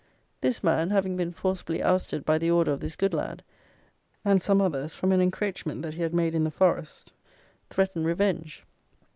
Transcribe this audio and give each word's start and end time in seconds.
This 0.41 0.63
man, 0.63 0.89
having 0.89 1.15
been 1.15 1.31
forcibly 1.31 1.83
ousted 1.83 2.25
by 2.25 2.39
the 2.39 2.49
order 2.49 2.71
of 2.71 2.79
this 2.79 2.95
Goodlad 2.95 3.43
and 4.25 4.41
some 4.41 4.59
others 4.59 4.95
from 4.95 5.11
an 5.11 5.21
encroachment 5.21 5.83
that 5.83 5.93
he 5.93 6.01
had 6.01 6.11
made 6.15 6.33
in 6.33 6.43
the 6.43 6.49
forest, 6.49 7.13
threatened 7.69 8.07
revenge. 8.07 8.65